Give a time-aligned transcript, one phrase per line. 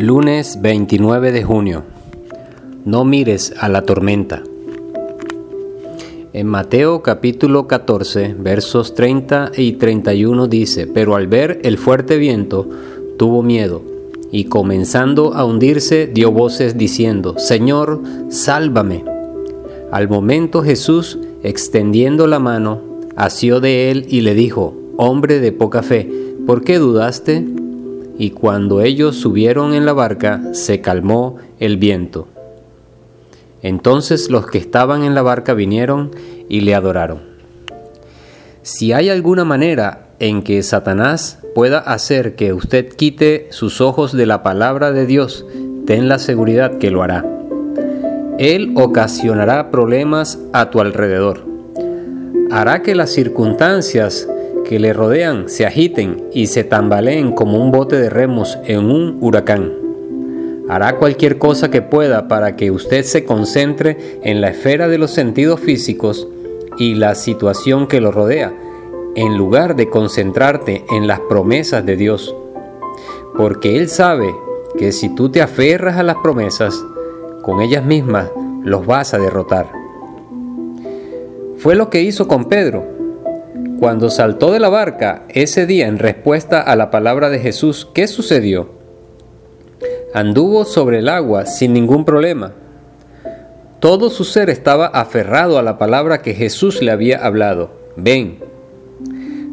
[0.00, 1.82] Lunes 29 de junio.
[2.84, 4.44] No mires a la tormenta.
[6.32, 12.68] En Mateo capítulo 14 versos 30 y 31 dice, pero al ver el fuerte viento
[13.18, 13.82] tuvo miedo
[14.30, 19.04] y comenzando a hundirse dio voces diciendo, Señor, sálvame.
[19.90, 22.82] Al momento Jesús, extendiendo la mano,
[23.16, 26.08] asió de él y le dijo, Hombre de poca fe,
[26.46, 27.57] ¿por qué dudaste?
[28.18, 32.26] Y cuando ellos subieron en la barca se calmó el viento.
[33.62, 36.10] Entonces los que estaban en la barca vinieron
[36.48, 37.20] y le adoraron.
[38.62, 44.26] Si hay alguna manera en que Satanás pueda hacer que usted quite sus ojos de
[44.26, 45.46] la palabra de Dios,
[45.86, 47.24] ten la seguridad que lo hará.
[48.38, 51.44] Él ocasionará problemas a tu alrededor.
[52.50, 54.28] Hará que las circunstancias
[54.68, 59.16] que le rodean se agiten y se tambaleen como un bote de remos en un
[59.22, 59.72] huracán.
[60.68, 65.10] Hará cualquier cosa que pueda para que usted se concentre en la esfera de los
[65.10, 66.28] sentidos físicos
[66.76, 68.52] y la situación que lo rodea,
[69.16, 72.36] en lugar de concentrarte en las promesas de Dios.
[73.38, 74.28] Porque Él sabe
[74.76, 76.84] que si tú te aferras a las promesas,
[77.40, 78.30] con ellas mismas
[78.62, 79.72] los vas a derrotar.
[81.56, 82.97] Fue lo que hizo con Pedro
[83.78, 88.08] cuando saltó de la barca ese día en respuesta a la palabra de Jesús, ¿qué
[88.08, 88.70] sucedió?
[90.12, 92.52] Anduvo sobre el agua sin ningún problema.
[93.78, 97.70] Todo su ser estaba aferrado a la palabra que Jesús le había hablado.
[97.96, 98.38] Ven.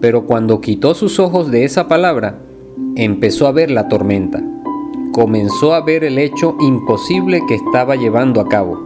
[0.00, 2.38] Pero cuando quitó sus ojos de esa palabra,
[2.94, 4.42] empezó a ver la tormenta.
[5.12, 8.78] Comenzó a ver el hecho imposible que estaba llevando a cabo.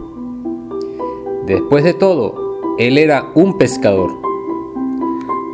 [1.45, 2.35] Después de todo,
[2.77, 4.20] él era un pescador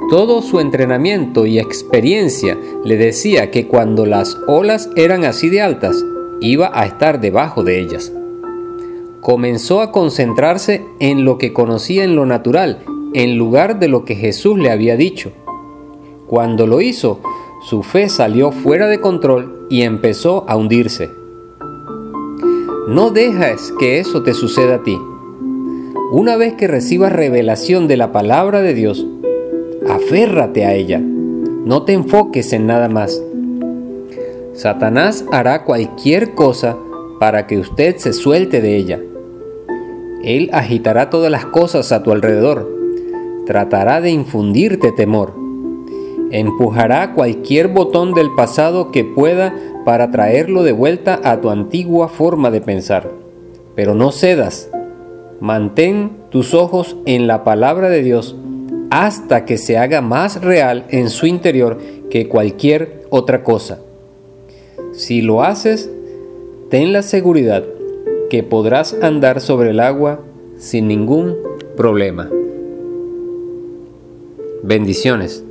[0.09, 6.03] todo su entrenamiento y experiencia le decía que cuando las olas eran así de altas,
[6.39, 8.13] iba a estar debajo de ellas.
[9.19, 12.79] Comenzó a concentrarse en lo que conocía en lo natural,
[13.13, 15.33] en lugar de lo que Jesús le había dicho.
[16.27, 17.19] Cuando lo hizo,
[17.67, 21.09] su fe salió fuera de control y empezó a hundirse.
[22.87, 24.97] No dejes que eso te suceda a ti.
[26.11, 29.05] Una vez que recibas revelación de la palabra de Dios,
[29.89, 30.99] aférrate a ella.
[30.99, 33.21] No te enfoques en nada más.
[34.53, 36.77] Satanás hará cualquier cosa
[37.19, 38.99] para que usted se suelte de ella.
[40.23, 42.69] Él agitará todas las cosas a tu alrededor.
[43.45, 45.33] Tratará de infundirte temor.
[46.31, 49.55] Empujará cualquier botón del pasado que pueda
[49.85, 53.11] para traerlo de vuelta a tu antigua forma de pensar.
[53.75, 54.69] Pero no cedas.
[55.39, 58.35] Mantén tus ojos en la palabra de Dios
[58.89, 61.77] hasta que se haga más real en su interior
[62.09, 63.79] que cualquier otra cosa.
[64.93, 65.89] Si lo haces,
[66.69, 67.63] ten la seguridad
[68.29, 70.21] que podrás andar sobre el agua
[70.57, 71.35] sin ningún
[71.75, 72.29] problema.
[74.63, 75.43] Bendiciones.